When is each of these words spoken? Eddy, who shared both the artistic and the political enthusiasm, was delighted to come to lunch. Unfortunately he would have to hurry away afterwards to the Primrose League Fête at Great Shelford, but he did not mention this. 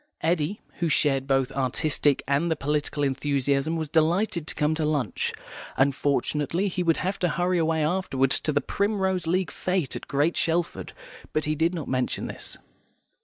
Eddy, 0.21 0.59
who 0.79 0.89
shared 0.89 1.27
both 1.27 1.49
the 1.49 1.59
artistic 1.59 2.23
and 2.27 2.49
the 2.49 2.55
political 2.55 3.03
enthusiasm, 3.03 3.75
was 3.75 3.87
delighted 3.87 4.47
to 4.47 4.55
come 4.55 4.73
to 4.73 4.83
lunch. 4.83 5.31
Unfortunately 5.77 6.69
he 6.69 6.81
would 6.81 6.97
have 6.97 7.19
to 7.19 7.29
hurry 7.29 7.59
away 7.59 7.83
afterwards 7.85 8.39
to 8.39 8.51
the 8.51 8.61
Primrose 8.61 9.27
League 9.27 9.51
Fête 9.51 9.95
at 9.95 10.07
Great 10.07 10.35
Shelford, 10.35 10.93
but 11.33 11.45
he 11.45 11.53
did 11.53 11.75
not 11.75 11.87
mention 11.87 12.25
this. 12.25 12.57